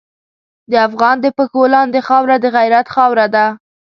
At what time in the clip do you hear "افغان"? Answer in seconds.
0.87-1.15